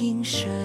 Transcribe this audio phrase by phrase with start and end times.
[0.00, 0.59] 听声。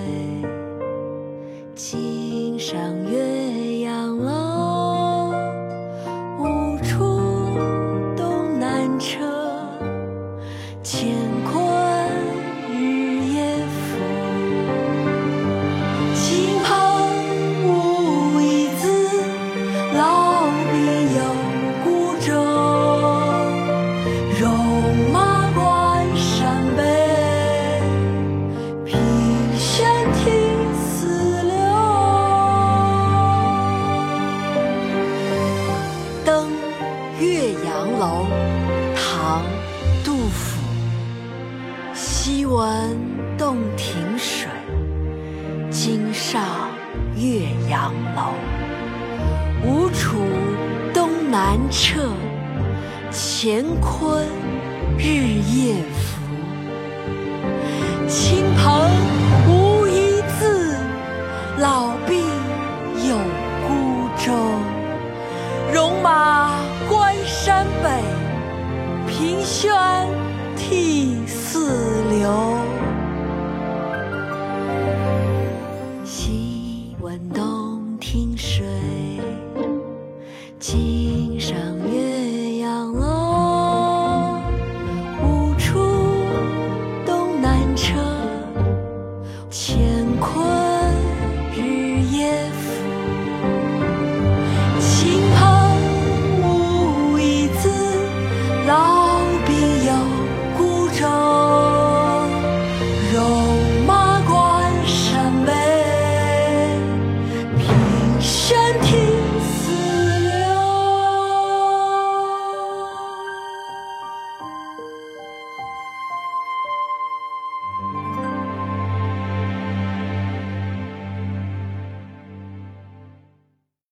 [37.99, 38.25] 楼，
[38.95, 39.41] 唐
[40.03, 40.59] 杜甫，
[41.93, 42.97] 昔闻
[43.37, 44.49] 洞庭水，
[45.69, 46.43] 今上
[47.15, 48.33] 岳阳楼。
[49.63, 50.17] 吴楚
[50.93, 52.11] 东南坼，
[53.11, 54.25] 乾坤
[54.97, 56.21] 日夜浮。
[58.07, 58.89] 亲朋
[59.47, 60.77] 无一字，
[61.57, 62.23] 老病
[63.07, 63.17] 有
[63.67, 64.31] 孤舟。
[65.73, 66.34] 戎马。
[67.45, 68.01] 山北，
[69.05, 69.71] 平轩
[70.57, 71.59] 涕泗
[72.09, 72.57] 流。
[76.03, 78.65] 昔闻洞庭水，
[80.59, 81.55] 今上
[81.87, 82.04] 月。